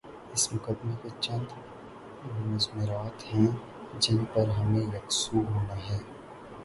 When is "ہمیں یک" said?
4.49-5.11